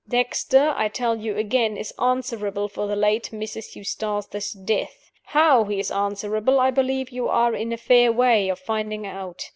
[0.09, 3.75] Dexter (I tell you again) is answerable for the late Mrs.
[3.75, 5.11] Eustace's death.
[5.25, 9.47] How he is answerable I believe you are in a fair way of finding out.